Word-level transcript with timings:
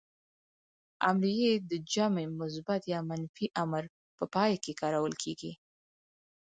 امریه 1.09 1.47
ئ 1.55 1.57
د 1.69 1.71
جمع 1.93 2.25
مثبت 2.41 2.81
يا 2.93 2.99
منفي 3.09 3.45
امر 3.63 3.83
په 4.17 4.23
پای 4.33 4.53
کې 4.63 4.73
کارول 4.81 5.13
کیږي. 5.23 5.51